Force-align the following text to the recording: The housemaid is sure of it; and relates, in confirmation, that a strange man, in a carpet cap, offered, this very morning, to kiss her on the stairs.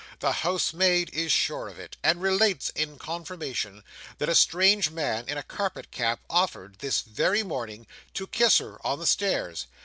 The 0.17 0.31
housemaid 0.31 1.11
is 1.13 1.31
sure 1.31 1.67
of 1.67 1.77
it; 1.77 1.95
and 2.01 2.23
relates, 2.23 2.69
in 2.73 2.97
confirmation, 2.97 3.83
that 4.17 4.29
a 4.29 4.33
strange 4.33 4.89
man, 4.89 5.29
in 5.29 5.37
a 5.37 5.43
carpet 5.43 5.91
cap, 5.91 6.21
offered, 6.27 6.79
this 6.79 7.01
very 7.01 7.43
morning, 7.43 7.85
to 8.15 8.25
kiss 8.25 8.57
her 8.57 8.79
on 8.83 8.97
the 8.97 9.05
stairs. 9.05 9.67